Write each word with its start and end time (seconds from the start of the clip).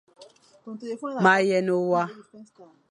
Ma 1.23 1.33
yane 1.49 1.73
wa. 1.91 2.03